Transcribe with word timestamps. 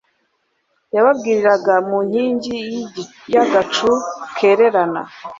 Yababwiriraga 0.95 1.75
mu 1.89 1.97
nkingi 2.07 2.57
y’agacu 3.33 3.91
kererana 4.37 5.01